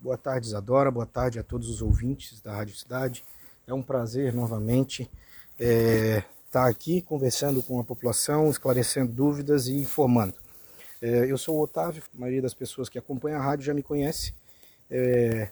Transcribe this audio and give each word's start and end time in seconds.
Boa 0.00 0.16
tarde, 0.16 0.46
Isadora. 0.46 0.92
Boa 0.92 1.06
tarde 1.06 1.40
a 1.40 1.42
todos 1.42 1.68
os 1.68 1.82
ouvintes 1.82 2.40
da 2.40 2.54
Rádio 2.54 2.76
Cidade. 2.76 3.24
É 3.66 3.74
um 3.74 3.82
prazer 3.82 4.32
novamente 4.32 5.10
é, 5.58 6.22
estar 6.46 6.68
aqui 6.68 7.02
conversando 7.02 7.60
com 7.64 7.80
a 7.80 7.84
população, 7.84 8.48
esclarecendo 8.48 9.10
dúvidas 9.10 9.66
e 9.66 9.74
informando. 9.74 10.34
É, 11.02 11.28
eu 11.28 11.36
sou 11.36 11.56
o 11.56 11.62
Otávio, 11.62 12.04
a 12.16 12.20
maioria 12.20 12.40
das 12.40 12.54
pessoas 12.54 12.88
que 12.88 12.96
acompanham 12.96 13.40
a 13.40 13.42
rádio 13.42 13.64
já 13.64 13.74
me 13.74 13.82
conhece. 13.82 14.32
É, 14.88 15.48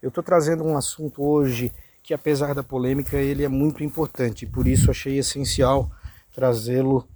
eu 0.00 0.08
estou 0.08 0.24
trazendo 0.24 0.64
um 0.64 0.78
assunto 0.78 1.22
hoje 1.22 1.70
que, 2.02 2.14
apesar 2.14 2.54
da 2.54 2.62
polêmica, 2.62 3.18
ele 3.18 3.44
é 3.44 3.48
muito 3.48 3.84
importante. 3.84 4.46
Por 4.46 4.66
isso 4.66 4.90
achei 4.90 5.18
essencial 5.18 5.90
trazê-lo 6.34 7.06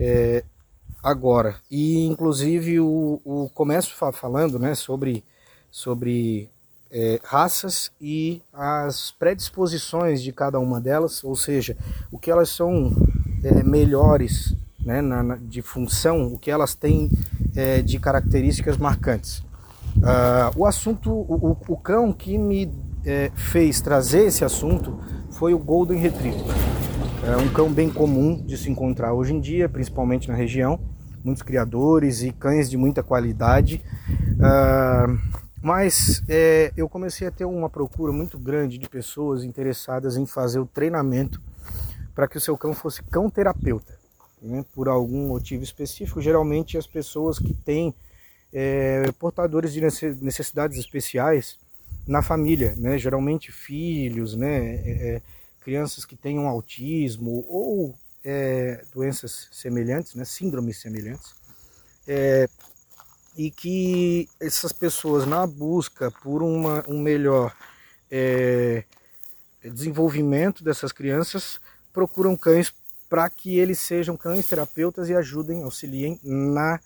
é, 0.00 0.42
agora. 1.00 1.60
E, 1.70 2.04
inclusive, 2.06 2.80
o, 2.80 3.20
o 3.24 3.48
começo 3.54 3.94
falando 4.12 4.58
né, 4.58 4.74
sobre 4.74 5.22
sobre 5.72 6.48
é, 6.90 7.18
raças 7.24 7.90
e 7.98 8.42
as 8.52 9.10
predisposições 9.12 10.22
de 10.22 10.30
cada 10.30 10.60
uma 10.60 10.78
delas, 10.78 11.24
ou 11.24 11.34
seja, 11.34 11.76
o 12.12 12.18
que 12.18 12.30
elas 12.30 12.50
são 12.50 12.94
é, 13.42 13.62
melhores 13.64 14.54
né, 14.84 15.00
na, 15.00 15.22
na, 15.22 15.36
de 15.36 15.62
função, 15.62 16.26
o 16.26 16.38
que 16.38 16.50
elas 16.50 16.74
têm 16.74 17.10
é, 17.56 17.80
de 17.80 17.98
características 17.98 18.76
marcantes. 18.76 19.42
Uh, 19.96 20.50
o 20.56 20.66
assunto, 20.66 21.10
o, 21.10 21.56
o, 21.68 21.76
cão 21.76 22.12
que 22.12 22.38
me 22.38 22.72
é, 23.04 23.30
fez 23.34 23.80
trazer 23.80 24.24
esse 24.24 24.42
assunto 24.42 24.98
foi 25.30 25.52
o 25.52 25.58
Golden 25.58 25.98
Retriever. 25.98 26.40
É 27.24 27.36
um 27.36 27.48
cão 27.50 27.70
bem 27.70 27.90
comum 27.90 28.36
de 28.36 28.56
se 28.56 28.70
encontrar 28.70 29.12
hoje 29.12 29.34
em 29.34 29.40
dia, 29.40 29.68
principalmente 29.68 30.28
na 30.28 30.34
região. 30.34 30.80
Muitos 31.22 31.42
criadores 31.42 32.22
e 32.22 32.32
cães 32.32 32.70
de 32.70 32.76
muita 32.76 33.02
qualidade. 33.02 33.82
Uh, 34.38 35.18
mas 35.62 36.22
é, 36.28 36.72
eu 36.76 36.88
comecei 36.88 37.28
a 37.28 37.30
ter 37.30 37.44
uma 37.44 37.70
procura 37.70 38.12
muito 38.12 38.36
grande 38.36 38.78
de 38.78 38.88
pessoas 38.88 39.44
interessadas 39.44 40.16
em 40.16 40.26
fazer 40.26 40.58
o 40.58 40.66
treinamento 40.66 41.40
para 42.14 42.26
que 42.26 42.36
o 42.36 42.40
seu 42.40 42.58
cão 42.58 42.74
fosse 42.74 43.00
cão 43.04 43.30
terapeuta, 43.30 43.96
né? 44.42 44.64
por 44.74 44.88
algum 44.88 45.28
motivo 45.28 45.62
específico. 45.62 46.20
Geralmente 46.20 46.76
as 46.76 46.86
pessoas 46.86 47.38
que 47.38 47.54
têm 47.54 47.94
é, 48.52 49.12
portadores 49.20 49.72
de 49.72 49.80
necessidades 49.80 50.76
especiais 50.78 51.56
na 52.08 52.22
família, 52.22 52.74
né? 52.76 52.98
geralmente 52.98 53.52
filhos, 53.52 54.34
né? 54.34 54.74
É, 54.74 55.16
é 55.16 55.22
crianças 55.60 56.04
que 56.04 56.16
tenham 56.16 56.48
autismo 56.48 57.44
ou 57.48 57.94
é, 58.24 58.84
doenças 58.92 59.48
semelhantes, 59.52 60.16
né? 60.16 60.24
síndromes 60.24 60.78
semelhantes. 60.78 61.36
E 63.36 63.50
que 63.50 64.28
essas 64.40 64.72
pessoas 64.72 65.26
na 65.26 65.46
busca 65.46 66.10
por 66.10 66.42
uma, 66.42 66.84
um 66.86 67.00
melhor 67.00 67.54
é, 68.10 68.84
desenvolvimento 69.62 70.62
dessas 70.62 70.92
crianças 70.92 71.60
procuram 71.92 72.36
cães 72.36 72.72
para 73.08 73.28
que 73.28 73.58
eles 73.58 73.78
sejam 73.78 74.16
cães 74.16 74.46
terapeutas 74.46 75.08
e 75.08 75.14
ajudem, 75.14 75.62
auxiliem 75.62 76.18
na, 76.22 76.80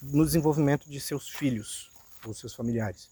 no 0.00 0.24
desenvolvimento 0.24 0.88
de 0.88 1.00
seus 1.00 1.28
filhos 1.28 1.90
ou 2.24 2.32
seus 2.32 2.54
familiares. 2.54 3.08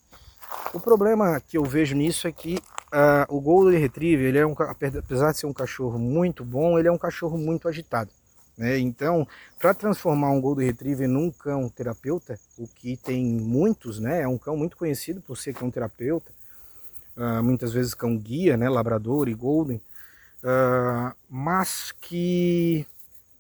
O 0.73 0.81
problema 0.81 1.41
que 1.41 1.57
eu 1.59 1.65
vejo 1.65 1.97
nisso 1.97 2.29
é 2.29 2.33
que 2.33 2.57
uh, 2.57 3.27
o 3.29 3.41
Golden 3.41 3.79
Retriever, 3.79 4.27
ele 4.27 4.39
é 4.39 4.47
um, 4.47 4.55
apesar 4.59 5.33
de 5.33 5.39
ser 5.39 5.47
um 5.47 5.53
cachorro 5.53 5.99
muito 5.99 6.45
bom, 6.45 6.79
ele 6.79 6.89
é 6.89 6.93
um 6.93 6.99
cachorro 6.99 7.37
muito 7.37 7.69
agitado. 7.69 8.11
Né? 8.61 8.79
Então, 8.79 9.27
para 9.59 9.73
transformar 9.73 10.31
um 10.33 10.41
Golden 10.41 10.67
Retriever 10.67 11.09
num 11.09 11.31
cão 11.31 11.67
terapeuta, 11.71 12.39
o 12.59 12.69
que 12.69 12.95
tem 12.95 13.25
muitos, 13.25 13.99
né? 13.99 14.21
é 14.21 14.29
um 14.29 14.37
cão 14.37 14.55
muito 14.55 14.77
conhecido 14.77 15.23
por 15.23 15.39
ser 15.39 15.55
cão 15.55 15.71
terapeuta, 15.71 16.31
uh, 17.17 17.43
muitas 17.43 17.73
vezes 17.73 17.95
cão 17.95 18.15
guia, 18.19 18.59
né? 18.59 18.69
labrador 18.69 19.31
e 19.31 19.35
golden, 19.35 19.81
uh, 20.45 21.17
mas 21.27 21.91
que 22.03 22.87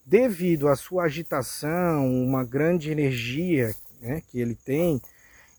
devido 0.06 0.69
à 0.69 0.75
sua 0.75 1.04
agitação, 1.04 2.10
uma 2.10 2.42
grande 2.42 2.91
energia 2.91 3.76
né, 4.00 4.22
que 4.31 4.41
ele 4.41 4.54
tem, 4.54 5.02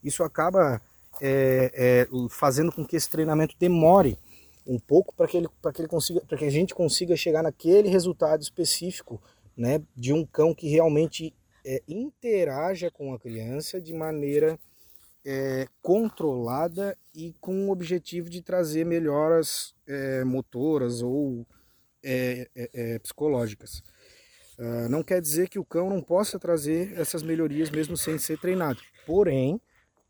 isso 0.03 0.23
acaba 0.23 0.81
é, 1.21 1.71
é, 1.75 2.07
fazendo 2.29 2.71
com 2.71 2.83
que 2.83 2.95
esse 2.95 3.07
treinamento 3.07 3.55
demore 3.59 4.17
um 4.65 4.79
pouco 4.79 5.13
para 5.13 5.27
que 5.27 5.37
ele, 5.37 5.47
para 5.61 5.71
que 5.71 5.81
ele 5.81 5.87
consiga, 5.87 6.19
para 6.21 6.37
que 6.37 6.45
a 6.45 6.49
gente 6.49 6.73
consiga 6.73 7.15
chegar 7.15 7.43
naquele 7.43 7.89
resultado 7.89 8.41
específico 8.41 9.21
né, 9.57 9.81
de 9.95 10.13
um 10.13 10.25
cão 10.25 10.53
que 10.53 10.67
realmente 10.69 11.33
é, 11.65 11.81
interaja 11.87 12.89
com 12.89 13.13
a 13.13 13.19
criança 13.19 13.79
de 13.79 13.93
maneira 13.93 14.59
é, 15.23 15.67
controlada 15.81 16.97
e 17.13 17.33
com 17.39 17.67
o 17.67 17.71
objetivo 17.71 18.29
de 18.29 18.41
trazer 18.41 18.85
melhoras 18.85 19.75
é, 19.87 20.23
motoras 20.23 21.01
ou 21.01 21.45
psicológicas. 23.03 23.83
Uh, 24.61 24.87
não 24.89 25.01
quer 25.01 25.19
dizer 25.19 25.49
que 25.49 25.57
o 25.57 25.65
cão 25.65 25.89
não 25.89 26.03
possa 26.03 26.37
trazer 26.37 26.93
essas 26.95 27.23
melhorias 27.23 27.71
mesmo 27.71 27.97
sem 27.97 28.19
ser 28.19 28.37
treinado. 28.37 28.79
Porém, 29.07 29.59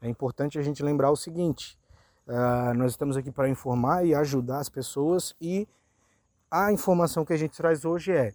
é 0.02 0.10
importante 0.10 0.60
a 0.60 0.62
gente 0.62 0.84
lembrar 0.84 1.10
o 1.10 1.16
seguinte: 1.16 1.80
uh, 2.28 2.74
nós 2.74 2.92
estamos 2.92 3.16
aqui 3.16 3.32
para 3.32 3.48
informar 3.48 4.06
e 4.06 4.14
ajudar 4.14 4.60
as 4.60 4.68
pessoas 4.68 5.34
e 5.40 5.66
a 6.50 6.70
informação 6.70 7.24
que 7.24 7.32
a 7.32 7.38
gente 7.38 7.56
traz 7.56 7.86
hoje 7.86 8.12
é 8.12 8.34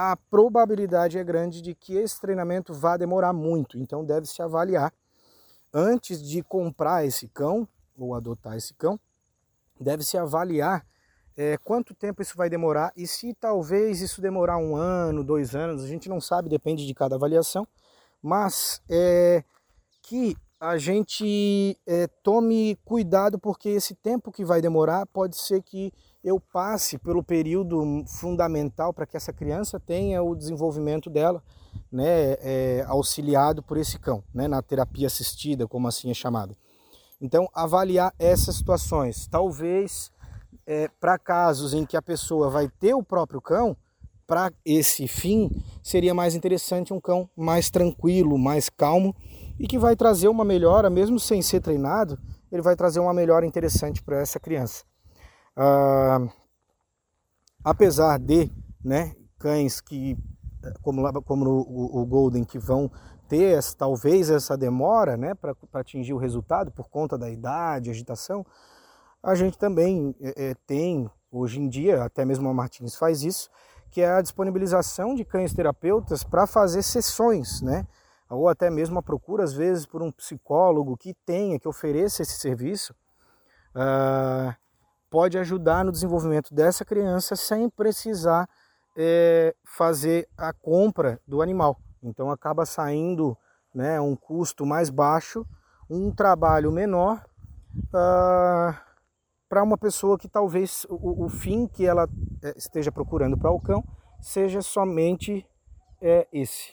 a 0.00 0.16
probabilidade 0.16 1.18
é 1.18 1.24
grande 1.24 1.60
de 1.60 1.74
que 1.74 1.96
esse 1.96 2.20
treinamento 2.20 2.72
vá 2.72 2.96
demorar 2.96 3.32
muito. 3.32 3.76
Então 3.76 4.04
deve-se 4.04 4.40
avaliar 4.40 4.94
antes 5.74 6.22
de 6.22 6.40
comprar 6.40 7.04
esse 7.04 7.26
cão 7.26 7.66
ou 7.98 8.14
adotar 8.14 8.56
esse 8.56 8.72
cão, 8.74 8.98
deve-se 9.80 10.16
avaliar 10.16 10.86
é, 11.36 11.56
quanto 11.58 11.96
tempo 11.96 12.22
isso 12.22 12.36
vai 12.36 12.48
demorar 12.48 12.92
e 12.96 13.08
se 13.08 13.34
talvez 13.34 14.00
isso 14.00 14.22
demorar 14.22 14.56
um 14.58 14.76
ano, 14.76 15.24
dois 15.24 15.56
anos, 15.56 15.82
a 15.82 15.88
gente 15.88 16.08
não 16.08 16.20
sabe, 16.20 16.48
depende 16.48 16.86
de 16.86 16.94
cada 16.94 17.16
avaliação, 17.16 17.66
mas 18.22 18.80
é, 18.88 19.42
que 20.00 20.36
a 20.60 20.78
gente 20.78 21.76
é, 21.84 22.06
tome 22.22 22.78
cuidado 22.84 23.36
porque 23.36 23.68
esse 23.68 23.96
tempo 23.96 24.30
que 24.30 24.44
vai 24.44 24.62
demorar 24.62 25.06
pode 25.06 25.36
ser 25.36 25.60
que 25.60 25.92
eu 26.28 26.38
passe 26.38 26.98
pelo 26.98 27.22
período 27.22 28.04
fundamental 28.06 28.92
para 28.92 29.06
que 29.06 29.16
essa 29.16 29.32
criança 29.32 29.80
tenha 29.80 30.22
o 30.22 30.34
desenvolvimento 30.34 31.08
dela, 31.08 31.42
né, 31.90 32.36
é, 32.40 32.84
auxiliado 32.86 33.62
por 33.62 33.76
esse 33.76 33.98
cão, 33.98 34.22
né, 34.32 34.46
na 34.46 34.62
terapia 34.62 35.06
assistida, 35.06 35.66
como 35.66 35.88
assim 35.88 36.10
é 36.10 36.14
chamada. 36.14 36.56
Então, 37.20 37.48
avaliar 37.52 38.14
essas 38.18 38.56
situações. 38.56 39.26
Talvez 39.26 40.12
é, 40.66 40.88
para 41.00 41.18
casos 41.18 41.74
em 41.74 41.84
que 41.84 41.96
a 41.96 42.02
pessoa 42.02 42.50
vai 42.50 42.68
ter 42.68 42.94
o 42.94 43.02
próprio 43.02 43.40
cão, 43.40 43.76
para 44.26 44.52
esse 44.62 45.08
fim, 45.08 45.50
seria 45.82 46.12
mais 46.12 46.34
interessante 46.34 46.92
um 46.92 47.00
cão 47.00 47.30
mais 47.34 47.70
tranquilo, 47.70 48.36
mais 48.36 48.68
calmo 48.68 49.16
e 49.58 49.66
que 49.66 49.78
vai 49.78 49.96
trazer 49.96 50.28
uma 50.28 50.44
melhora, 50.44 50.90
mesmo 50.90 51.18
sem 51.18 51.40
ser 51.40 51.62
treinado, 51.62 52.18
ele 52.52 52.60
vai 52.60 52.76
trazer 52.76 53.00
uma 53.00 53.14
melhora 53.14 53.46
interessante 53.46 54.02
para 54.02 54.20
essa 54.20 54.38
criança. 54.38 54.84
Ah, 55.60 56.20
apesar 57.64 58.16
de 58.20 58.48
né, 58.84 59.16
cães 59.40 59.80
que, 59.80 60.16
como, 60.82 61.22
como 61.24 61.50
o, 61.50 62.00
o 62.00 62.06
Golden, 62.06 62.44
que 62.44 62.60
vão 62.60 62.88
ter 63.28 63.58
essa, 63.58 63.76
talvez 63.76 64.30
essa 64.30 64.56
demora 64.56 65.16
né, 65.16 65.34
para 65.34 65.56
atingir 65.72 66.14
o 66.14 66.16
resultado 66.16 66.70
por 66.70 66.88
conta 66.88 67.18
da 67.18 67.28
idade, 67.28 67.90
agitação, 67.90 68.46
a 69.20 69.34
gente 69.34 69.58
também 69.58 70.14
é, 70.20 70.50
é, 70.50 70.54
tem, 70.64 71.10
hoje 71.28 71.60
em 71.60 71.68
dia, 71.68 72.04
até 72.04 72.24
mesmo 72.24 72.48
a 72.48 72.54
Martins 72.54 72.94
faz 72.94 73.24
isso, 73.24 73.50
que 73.90 74.00
é 74.00 74.08
a 74.08 74.22
disponibilização 74.22 75.12
de 75.12 75.24
cães 75.24 75.52
terapeutas 75.52 76.22
para 76.22 76.46
fazer 76.46 76.84
sessões, 76.84 77.60
né? 77.62 77.84
ou 78.30 78.48
até 78.48 78.70
mesmo 78.70 78.96
a 79.00 79.02
procura, 79.02 79.42
às 79.42 79.54
vezes, 79.54 79.86
por 79.86 80.02
um 80.02 80.12
psicólogo 80.12 80.96
que 80.96 81.14
tenha, 81.26 81.58
que 81.58 81.66
ofereça 81.66 82.22
esse 82.22 82.38
serviço. 82.38 82.94
Uh, 83.74 84.54
pode 85.10 85.38
ajudar 85.38 85.84
no 85.84 85.92
desenvolvimento 85.92 86.52
dessa 86.54 86.84
criança 86.84 87.36
sem 87.36 87.68
precisar 87.68 88.48
é, 88.96 89.54
fazer 89.64 90.28
a 90.36 90.52
compra 90.52 91.20
do 91.26 91.40
animal. 91.40 91.78
Então 92.02 92.30
acaba 92.30 92.66
saindo 92.66 93.36
né, 93.74 94.00
um 94.00 94.16
custo 94.16 94.66
mais 94.66 94.90
baixo, 94.90 95.46
um 95.88 96.10
trabalho 96.10 96.70
menor 96.72 97.24
uh, 97.92 97.96
ah, 97.96 98.82
para 99.48 99.62
uma 99.62 99.78
pessoa 99.78 100.18
que 100.18 100.28
talvez 100.28 100.84
o, 100.90 101.24
o, 101.24 101.28
fim 101.28 101.66
que 101.66 101.86
ela 101.86 102.08
é, 102.42 102.54
esteja 102.56 102.92
procurando 102.92 103.38
para 103.38 103.50
o 103.50 103.60
cão 103.60 103.82
seja 104.20 104.60
somente 104.60 105.46
é, 106.02 106.26
esse. 106.32 106.72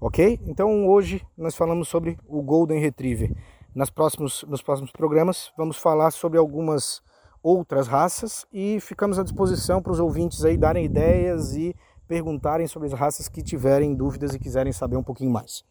Ok? 0.00 0.38
Então 0.44 0.86
hoje 0.88 1.26
nós 1.36 1.56
falamos 1.56 1.88
sobre 1.88 2.18
o 2.26 2.42
Golden 2.42 2.80
Retriever. 2.80 3.34
Nas 3.74 3.90
próximos, 3.90 4.44
nos 4.44 4.62
próximos 4.62 4.92
programas 4.92 5.52
vamos 5.56 5.78
falar 5.78 6.10
sobre 6.10 6.38
algumas 6.38 7.02
outras 7.42 7.86
raças 7.86 8.46
e 8.52 8.78
ficamos 8.80 9.18
à 9.18 9.22
disposição 9.22 9.80
para 9.80 9.92
os 9.92 10.00
ouvintes 10.00 10.44
aí 10.44 10.56
darem 10.56 10.84
ideias 10.84 11.54
e 11.56 11.74
perguntarem 12.06 12.66
sobre 12.66 12.88
as 12.88 12.94
raças 12.94 13.28
que 13.28 13.42
tiverem 13.42 13.94
dúvidas 13.94 14.34
e 14.34 14.38
quiserem 14.38 14.72
saber 14.72 14.96
um 14.96 15.02
pouquinho 15.02 15.30
mais. 15.30 15.64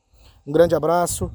Um 0.48 0.52
grande 0.52 0.74
abraço, 0.74 1.32